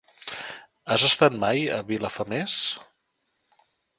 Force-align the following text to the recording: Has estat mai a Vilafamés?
Has 0.95 1.05
estat 1.09 1.35
mai 1.43 1.61
a 1.75 1.77
Vilafamés? 1.91 2.57